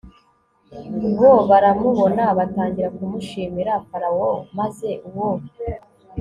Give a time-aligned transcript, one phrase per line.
[1.19, 5.29] bo baramubona batangira kumushimira Farawo maze uwo